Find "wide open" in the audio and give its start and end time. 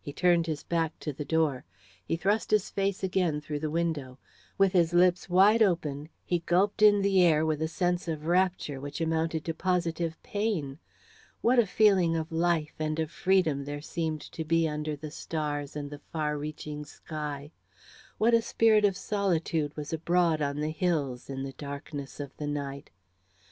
5.28-6.08